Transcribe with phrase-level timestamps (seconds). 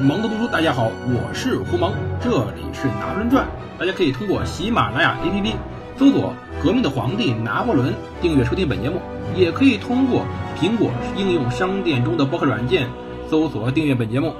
[0.00, 0.48] 蒙德读书。
[0.48, 3.46] 大家好，我是胡蒙，这里是拿破仑传。
[3.78, 5.52] 大家可以通过喜马拉雅 APP
[5.98, 6.32] 搜索
[6.64, 7.92] “革命的皇帝拿破仑”，
[8.22, 8.96] 订阅收听本节目；
[9.34, 10.22] 也可以通过
[10.58, 12.88] 苹果应用商店中的播客软件
[13.28, 14.32] 搜索订阅本节目。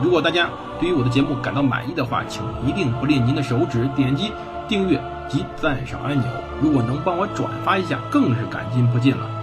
[0.00, 0.48] 如果大家
[0.80, 4.32] 对于我的节目感到满意的话，请一定不吝您的手指点击
[4.68, 4.98] 订阅
[5.28, 6.26] 及赞赏按钮。
[6.62, 9.37] 如果能帮我转发一下，更是感激不尽了。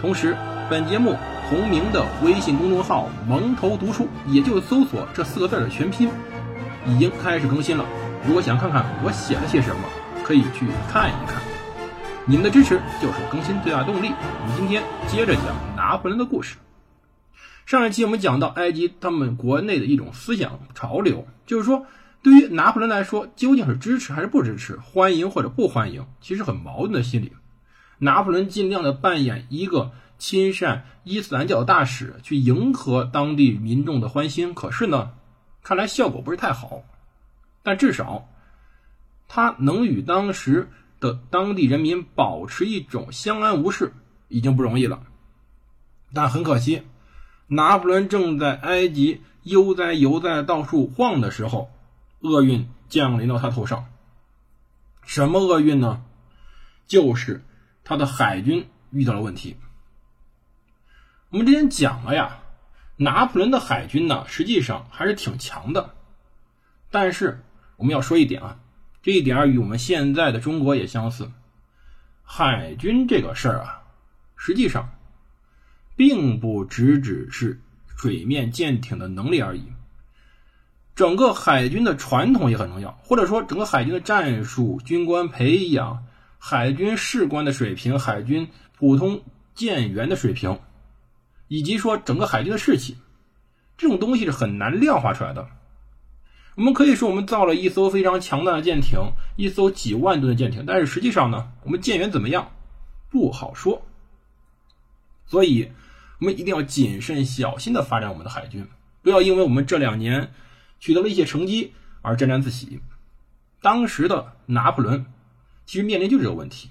[0.00, 0.34] 同时，
[0.70, 1.14] 本节目
[1.50, 6.08] 同名的微信公众号“蒙头读书”，也就搜索这四个字的全拼，
[6.86, 7.84] 已经开始更新了。
[8.26, 9.82] 如果想看看我写了些什么，
[10.24, 11.42] 可以去看一看。
[12.24, 14.10] 你们的支持就是更新最大动力。
[14.42, 15.44] 我们今天接着讲
[15.76, 16.56] 拿破仑的故事。
[17.66, 21.84] 上一期我们讲到埃及他们国内的一种思想潮流，就是说，
[22.22, 27.32] 对于拿破仑来说，究竟是支持还是不支持，欢迎或者不欢迎，其实很矛盾的心理。
[28.00, 29.92] 拿破仑尽量的扮演一个。
[30.20, 35.12] 亲善伊斯兰教大使去迎合当地民众的欢心，可是呢，
[35.62, 36.82] 看来效果不是太好。
[37.62, 38.28] 但至少
[39.28, 40.68] 他能与当时
[41.00, 43.94] 的当地人民保持一种相安无事，
[44.28, 45.04] 已经不容易了。
[46.12, 46.82] 但很可惜，
[47.46, 51.70] 拿破仑正在埃及悠哉游哉到处晃的时候，
[52.20, 53.86] 厄运降临到他头上。
[55.06, 56.02] 什么厄运呢？
[56.86, 57.42] 就是
[57.90, 59.56] 他的海军遇到了问题。
[61.30, 62.38] 我们之前讲了呀，
[62.94, 65.96] 拿破仑的海军呢，实际上还是挺强的。
[66.92, 67.42] 但是
[67.76, 68.60] 我们要说一点啊，
[69.02, 71.32] 这一点与我们现在的中国也相似。
[72.22, 73.82] 海军这个事儿啊，
[74.36, 74.90] 实际上
[75.96, 77.60] 并不只只是
[77.96, 79.64] 水面舰艇的能力而已，
[80.94, 86.04] 整个海军的传统也很重要，或者说整个海军的战术、军官培养、
[86.40, 89.22] 海军士官的水平、海军普通
[89.54, 90.58] 舰员的水平。
[91.52, 92.96] 以及说整个海军的士气，
[93.76, 95.48] 这种东西是很难量化出来的。
[96.54, 99.00] 我们可以说我们造了一艘非常强大的舰艇，
[99.36, 102.52] 一艘几万吨的舰艇，但是实际上呢，我们舰员怎么样
[103.10, 103.82] 不好说。
[105.26, 105.72] 所以，
[106.20, 108.68] 我们一定要谨慎小心的发展我们的海军，
[109.02, 110.32] 不要因为我们这两年
[110.78, 112.80] 取得了一些成绩而沾沾自喜。
[113.60, 115.06] 当时的拿破仑
[115.66, 116.70] 其实面临就是这个问题。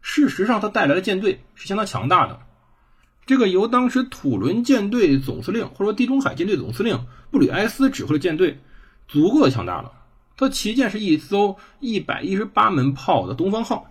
[0.00, 2.40] 事实上，他带来的舰队是相当强大的。
[3.26, 8.60] 这个由当时土伦舰队总司令或者说地中海舰队总司令布吕埃斯指挥的舰队，
[9.08, 9.92] 足够的强大了。
[10.36, 13.86] 他旗舰是一艘一百一十八门炮的东方号，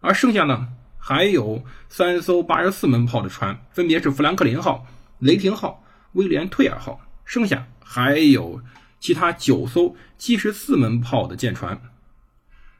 [0.00, 4.86] 而剩下呢还有三艘八十四门炮的船，分别是富兰克林号、
[5.18, 8.62] 雷霆号、威廉退尔号，剩下还有
[9.00, 11.78] 其他九艘七十四门炮的舰船。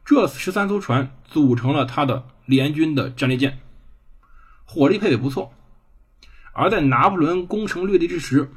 [0.04, 3.60] 这十三艘船组成了他的联军的战列舰，
[4.64, 5.52] 火力配备不错。
[6.52, 8.50] 而在拿破仑攻城略地之时，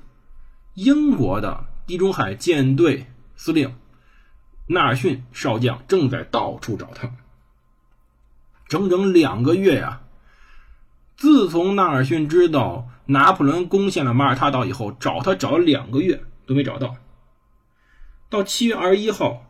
[0.74, 3.06] 英国的地中海舰队
[3.36, 3.76] 司令
[4.68, 7.12] 纳尔逊少将正在到处找他，
[8.68, 10.02] 整整两个月呀！
[11.16, 16.96] 自从纳尔逊知道拿破仑攻陷了马耳他岛以后，找他找了两个月都没找到。
[18.28, 19.46] 到七月二十一号，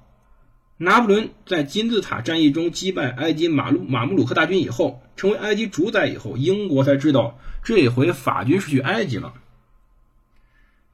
[0.78, 7.40] 拿破仑在金字塔战役中击败埃及马路马穆鲁克大军以后，成为埃及主宰以后，英国才知道。
[7.64, 9.34] 这回法军是去埃及了，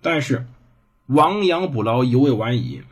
[0.02, 0.48] 但是
[1.08, 2.84] 亡羊补牢犹未晚矣。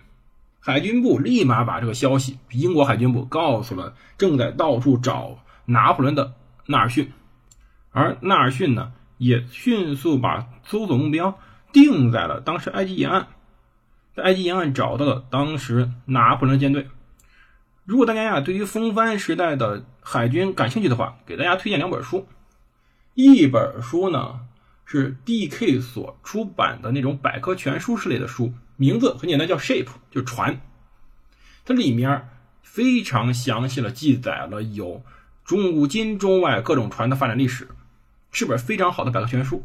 [0.60, 6.34] 海军部立马把这个消息，英国海军部告诉了正在到处找拿破仑的
[6.66, 7.14] 纳尔逊，
[7.92, 11.40] 而纳尔逊呢，也迅速把搜索目标
[11.72, 13.28] 定在了当时埃及沿岸，
[14.22, 16.88] 埃及沿岸找到了当时拿破仑舰队。
[17.86, 22.28] 如果大家呀对于风帆时代的海军感兴趣的话，给大家推荐两本书。
[23.16, 24.42] 一本书呢
[24.86, 25.80] 是 D.K.
[25.80, 30.62] 所出版的那种百科全书式类的书，名字很简单，叫 Ship，就船。
[31.66, 32.30] 它里面
[32.62, 35.04] 非常详细的记载了有
[35.44, 37.70] 中古、今中外各种船的发展历史，
[38.32, 39.64] 是本非常好的百科全书。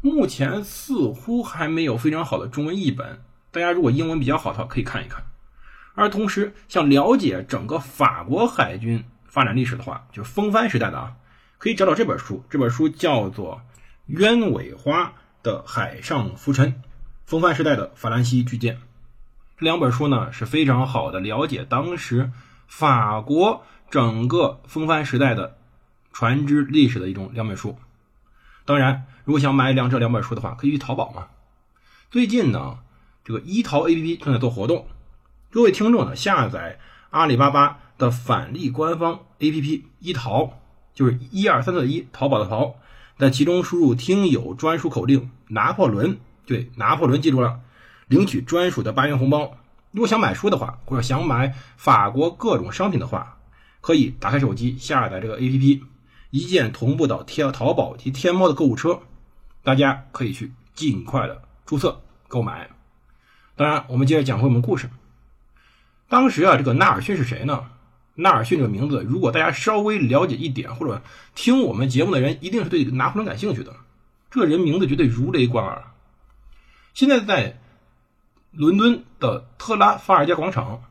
[0.00, 3.22] 目前似乎还没有非常好的中文译本，
[3.52, 5.22] 大家如果英文比较好的话可以看一看。
[5.94, 11.14] 而同时想了解整个法国海军发展历史的话，就是风帆时代的啊。
[11.58, 13.60] 可以找找这本书，这本书叫做
[14.18, 15.12] 《鸢尾花
[15.44, 16.82] 的海上浮沉：
[17.24, 18.74] 风帆时代的法兰西巨舰》。
[19.58, 22.32] 这两本书呢是非常好的了解当时
[22.66, 25.56] 法国整个风帆时代的
[26.12, 27.78] 船只历史的一种两本书。
[28.64, 31.28] 当然，如果想买两这两本书的话，可以去淘宝嘛。
[32.10, 32.78] 最近呢，
[33.24, 34.86] 这个一淘 APP 正在做活动，
[35.50, 36.78] 各位听众呢下载
[37.10, 40.58] 阿里巴巴的返利官方 APP 一淘。
[40.94, 42.74] 就是一二三四一，淘宝的淘，
[43.16, 47.60] 在其中输入听友专属口令“拿破仑”，对，拿破仑记住了，
[48.08, 49.56] 领取专属的八元红包。
[49.92, 53.38] 如果想买书的话，或者想买法国各种商品的话，
[53.80, 55.80] 可以打开手机下载这个 APP，
[56.28, 59.00] 一键同步到天淘宝及天猫的购物车，
[59.62, 62.68] 大家可以去尽快的注册购买。
[63.62, 64.90] 当然，我们接着讲回我们故事。
[66.08, 67.66] 当时啊，这个纳尔逊是谁呢？
[68.16, 71.00] 纳尔逊这个名字，如果大家稍微了解一点，或者
[71.36, 73.72] 听我们节目的人，一定是对拿破仑感兴趣的。
[74.32, 75.84] 这人名字绝对如雷贯耳。
[76.92, 77.60] 现在在
[78.50, 80.82] 伦敦的特拉法尔加广场，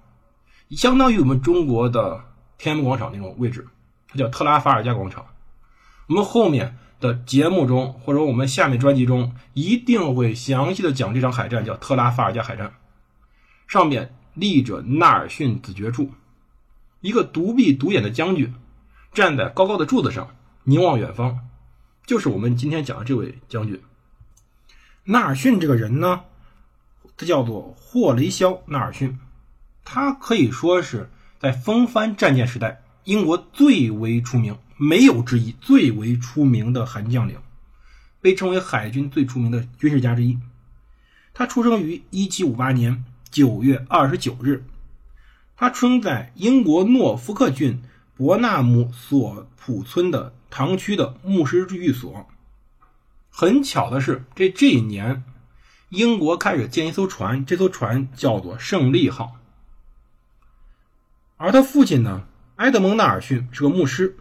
[0.69, 2.23] 相当于我们中国的
[2.57, 3.68] 天安门广场那种位置，
[4.07, 5.25] 它叫特拉法尔加广场。
[6.07, 12.71] 我们后面的节目中，或者我们下面专辑中，一定会详细的讲这场海战，叫特拉法尔加海战。
[13.68, 16.12] 上面立着纳尔逊子爵柱。
[17.01, 18.53] 一个独臂独眼的将军，
[19.12, 21.39] 站在高高的柱子上，凝望远方，
[22.06, 23.81] 就是我们今天讲的这位将军。
[25.04, 26.21] 纳尔逊这个人呢，
[27.18, 29.18] 他叫做霍雷肖·纳尔逊，
[29.83, 31.09] 他可以说是
[31.39, 37.38] 在风帆战舰时代英国最为出名，没有之一，最为出名的海军将领，
[38.19, 40.39] 被称为海军最出名的军事家之一。
[41.36, 44.66] 他出生于1758年9月29日。
[45.56, 47.80] 他出生在英国诺福克郡
[48.18, 52.28] 伯纳姆索普村的堂区的牧师寓所。
[53.30, 55.24] 很巧的是，这这一年，
[55.89, 59.38] 英国开始建一艘船，这艘船叫做“胜利号”。
[61.38, 62.24] 而他父亲呢，
[62.56, 64.18] 埃德蒙·纳尔逊是个牧师，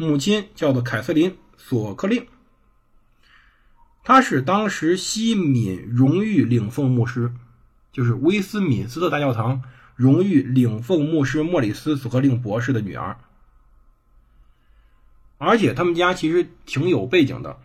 [0.00, 2.24] 母亲叫做凯瑟琳·索克令，
[4.04, 7.32] 他是当时西敏荣誉领奉牧师，
[7.90, 9.60] 就是威斯敏斯特大教堂。
[9.96, 13.18] 荣誉领奉牧师莫里斯·索克令博士的女儿，
[15.36, 17.58] 而且他们家其实挺有背景的。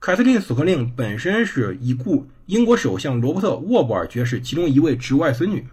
[0.00, 5.68] 凯瑟琳·索克令本身是已故英国首相罗伯特·沃布尔爵士其中一位侄外孙女，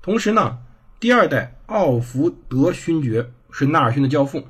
[0.00, 0.60] 同时呢，
[1.00, 4.46] 第二代奥福德勋爵是纳尔逊的教父，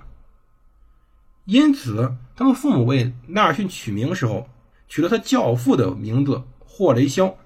[1.46, 4.50] 因此他们父母为纳尔逊取名时候
[4.86, 7.38] 取了他教父的名字霍雷肖。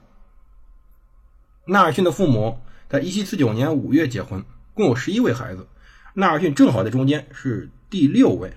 [1.66, 4.44] 纳尔逊的父母在1749年5月结婚，
[4.74, 5.68] 共有十一位孩子，
[6.14, 8.52] 纳尔逊正好在中间，是第六位。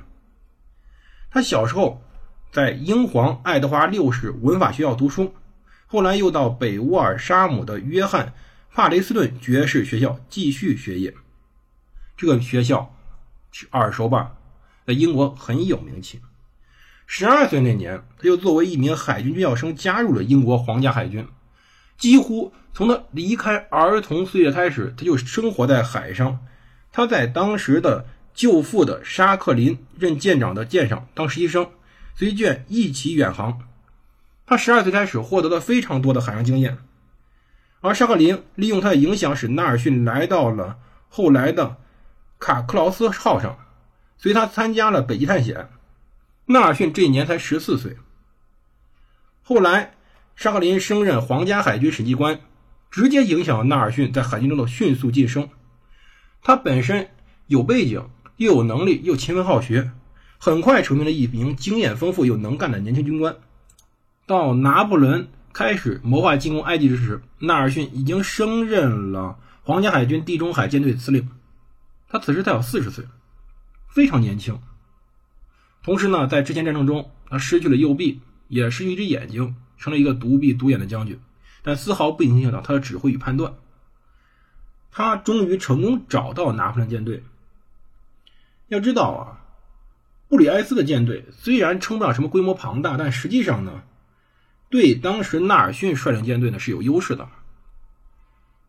[1.30, 2.02] 他小时候
[2.52, 5.36] 在英皇爱德华六世文法学校读书，
[5.86, 8.34] 后来又到北沃尔沙姆的约翰
[8.74, 11.14] 帕雷斯顿爵士学校继续学业。
[12.18, 12.95] 这个学校
[13.72, 14.34] 耳熟吧？
[14.86, 16.22] 在英国很有名气。
[17.08, 21.28] 十二岁那年，他就作为一名海军军校生加入了英国皇家海军。
[21.98, 26.40] 几乎从他离开儿童岁月开始，他就生活在海上。
[26.92, 31.70] 他在当时的舅父的沙克林任舰长的舰上当实习生，
[32.16, 33.60] 随舰一起远航。
[34.46, 36.78] 他十二岁开始获得了非常多的海上经验，
[37.82, 40.78] 而沙克林利用他的影响，使纳尔逊来到了
[41.10, 41.78] 后来的
[42.40, 43.58] 卡克劳斯号上，
[44.18, 45.70] 随他参加了北极探险。
[46.46, 47.98] 纳尔逊这一年才十四岁。
[49.44, 49.92] 后来。
[50.38, 52.42] 沙克林升任皇家海军审计官，
[52.92, 55.48] 直接影响了纳尔逊在海军中的迅速晋升。
[56.44, 57.08] 他本身
[57.48, 59.92] 有背景，又有能力，又勤奋好学，
[60.38, 63.34] 很快成为了一名经验丰富又能干的年轻军官。
[64.28, 71.30] 到拿破仑开始谋划进攻埃及之时，纳尔逊已经升任了皇家海军地中海舰队司令。
[72.10, 73.06] 他此时才有四十岁，
[73.88, 74.60] 非常年轻。
[75.84, 79.56] 同时呢，在之前战争中，他失去了右臂，也失去一只眼睛。
[79.78, 81.20] 成了一个独臂独眼的将军，
[81.62, 83.56] 但丝毫不影响到他的指挥与判断。
[84.90, 87.26] 他终于成功找到拿破仑舰队。
[88.70, 89.44] 要知道啊，
[90.30, 93.84] 布里埃斯的舰队虽然称不上什么规模庞大，但实际上呢，
[94.70, 97.28] 对当时纳尔逊率领舰队呢是有优势的。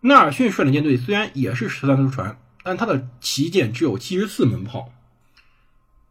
[0.01, 2.37] 纳尔逊率领舰队虽然也是十三艘船，
[2.67, 4.91] 但他的旗舰只有七十四门炮，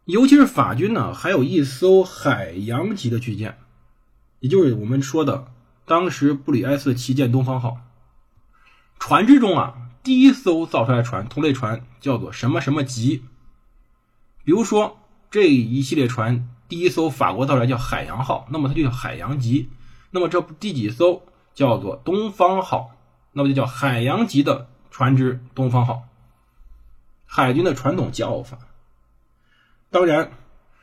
[0.06, 3.58] 尤其是法军呢，还有一艘海洋级的巨舰。
[4.40, 5.52] 也就是我们说的，
[5.84, 7.80] 当时布里埃斯旗舰“东方号”
[8.98, 13.26] 船只中啊，第一艘造出来的船同类船叫做什么什么级。
[14.46, 14.98] 比如说
[15.30, 19.68] 这一系列船，第一艘法国造出来叫“海洋号”，那么它就叫海洋级。
[20.12, 21.22] 那么这第几艘
[21.54, 22.96] 叫做“东方号”，
[23.34, 26.04] 那么就叫海洋级的船只“东方号”。
[27.26, 28.60] 海军的传统叫法。
[29.90, 30.32] 当然。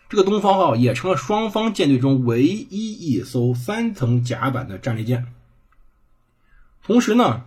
[0.08, 5.32] 这个东方号也成了双方舰队中唯一一艘三层甲板的战列舰。
[6.82, 7.44] 同时呢，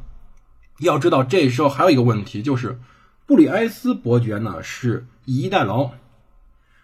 [0.79, 2.79] 要知道这时候还有一个问题，就是
[3.27, 5.91] 布里埃斯伯爵呢是以逸待劳，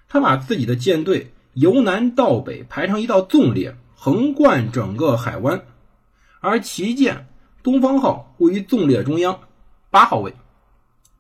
[0.07, 5.65] 他把自己的舰队由南到北排成一道纵列，横贯整个海湾，
[6.41, 7.27] 而旗舰
[7.63, 9.39] 东方号位于纵列中央，
[9.89, 10.35] 八号位。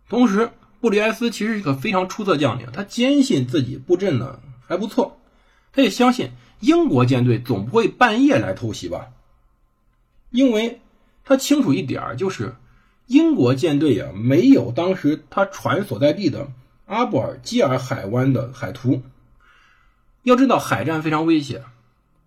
[0.07, 5.19] 同时，布里埃斯其实是个非常出色将领，他坚信自己布阵呢还不错，
[5.71, 9.09] 他也相信英国舰队总不会半夜来偷袭吧，
[10.31, 10.81] 因为
[11.23, 12.55] 他清楚一点就是
[13.05, 16.49] 英国舰队呀没有当时他船所在地的
[16.87, 19.03] 阿布尔基尔海湾的海图。
[20.23, 21.63] 要知道海战非常危险，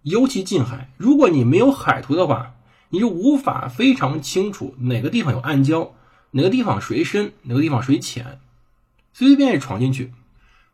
[0.03, 2.55] 尤其近海，如果你没有海图的话，
[2.89, 5.91] 你就无法非常清楚哪个地方有暗礁，
[6.31, 8.41] 哪个地方水深，哪个地方水浅，
[9.15, 10.13] 随随便便闯进去，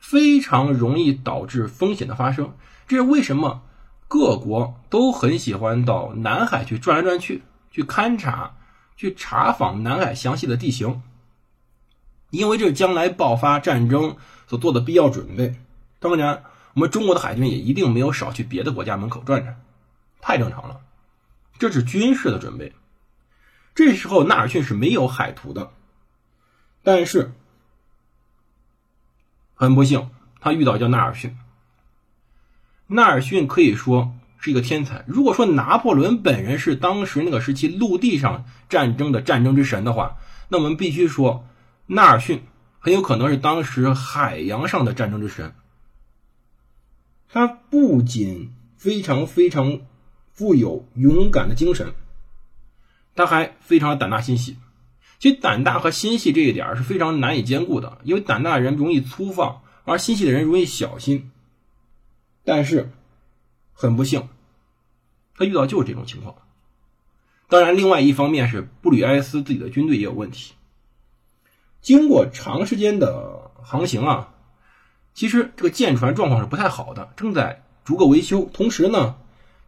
[0.01, 2.53] 非常容易导致风险的发生。
[2.89, 3.63] 这是为什么
[4.09, 8.57] 各国都很喜欢到南海去转来转去，去勘察、
[8.97, 11.01] 去查访南海详细的地形，
[12.31, 14.17] 因为这是将来爆发战争
[14.49, 15.55] 所做的必要准备。
[16.01, 16.43] 当然。
[16.73, 19.61] 我们中国的海军也一定没有少去别的国家门口转转，
[20.21, 20.81] 太正常了。
[21.59, 22.73] 这是军事的准备。
[23.75, 25.73] 这时候纳尔逊是没有海图的，
[26.85, 27.33] 但是
[29.61, 30.09] 很不幸，
[30.41, 31.37] 他遇到叫纳尔逊。
[32.87, 35.05] 纳尔逊可以说是一个天才。
[35.07, 40.17] 如果说拿破仑本人是当时那个时期陆地上战争的战争之神的话，
[40.49, 41.47] 那我们必须说
[41.85, 42.43] 纳尔逊
[42.79, 45.53] 很有可能是当时海洋上的战争之神。
[47.29, 49.81] 他不仅非常非常
[50.33, 51.93] 富有勇敢的精神，
[53.15, 54.57] 他还非常胆大心细。
[55.21, 61.31] 其实胆大和心细这一点是非常难以兼顾的，因为胆大的人容易粗放，而心细的人容易小心。
[62.43, 62.91] 但是
[63.73, 64.29] 很不幸，
[65.37, 66.35] 他遇到就是这种情况。
[67.49, 70.55] 当然，另外一方面是布吕埃斯自己的军队也有问题。
[71.81, 74.35] 经过长时间的航行啊。
[75.13, 78.49] 其实这个舰船状况是不太好的，正在逐个维修。
[78.55, 79.17] 同时呢，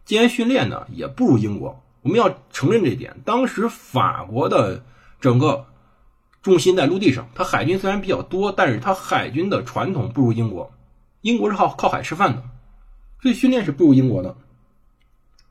[0.04, 1.82] 舰员训练呢也不如英国。
[2.00, 3.20] 我们要承认这一点。
[3.24, 4.84] 当时法国的
[5.22, 5.66] 整个
[6.42, 10.72] 重心在陆地上，它海军虽然比较多，但是它海军的传统不如英国。
[11.20, 12.42] 英国是靠靠海吃饭的，
[13.22, 14.36] 所以训练是不如英国的。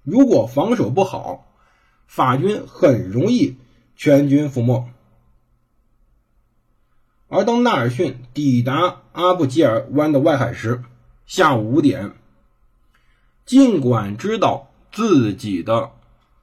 [0.03, 1.47] 如果防守不好，
[2.05, 3.55] 法军很容易
[3.95, 4.89] 全军覆没。
[7.29, 10.83] 而当纳尔逊抵达阿布吉尔湾的外海时，
[11.25, 12.11] 下午五点。
[13.45, 15.91] 尽管知道自己的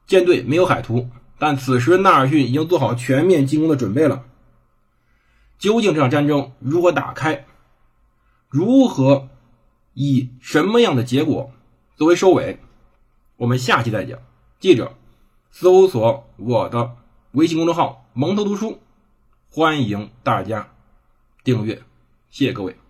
[0.07, 4.25] 舰队没有海图，但此时纳尔逊已经做好全面进攻的准备了。
[5.59, 7.47] 究竟这场战争如何打开？
[8.49, 9.29] 如何
[9.95, 11.53] 以什么样的结果
[11.97, 12.61] 作为收尾？
[13.37, 14.19] 我们下期再讲。
[14.61, 14.95] 记着，
[15.51, 16.97] 搜索我的
[17.33, 18.81] 微信公众号“蒙头读书”，
[19.51, 20.69] 欢迎大家。
[21.45, 21.83] 订阅，
[22.31, 22.88] 谢谢各位。